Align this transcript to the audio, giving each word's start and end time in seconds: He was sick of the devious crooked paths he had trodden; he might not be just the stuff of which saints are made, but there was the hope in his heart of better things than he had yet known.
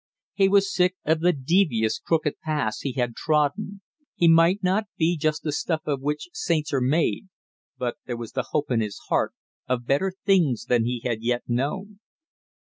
He 0.33 0.49
was 0.49 0.73
sick 0.73 0.95
of 1.05 1.19
the 1.19 1.31
devious 1.31 1.99
crooked 1.99 2.39
paths 2.39 2.79
he 2.81 2.93
had 2.93 3.15
trodden; 3.15 3.81
he 4.15 4.27
might 4.27 4.63
not 4.63 4.87
be 4.97 5.15
just 5.15 5.43
the 5.43 5.51
stuff 5.51 5.81
of 5.85 6.01
which 6.01 6.29
saints 6.33 6.73
are 6.73 6.81
made, 6.81 7.27
but 7.77 7.97
there 8.07 8.17
was 8.17 8.31
the 8.31 8.47
hope 8.49 8.71
in 8.71 8.81
his 8.81 8.97
heart 9.09 9.35
of 9.67 9.85
better 9.85 10.11
things 10.25 10.65
than 10.65 10.85
he 10.85 11.01
had 11.03 11.21
yet 11.21 11.43
known. 11.47 11.99